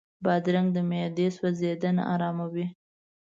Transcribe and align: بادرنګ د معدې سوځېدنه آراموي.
بادرنګ 0.23 0.67
د 0.73 0.77
معدې 0.89 1.27
سوځېدنه 1.37 2.03
آراموي. 2.13 2.65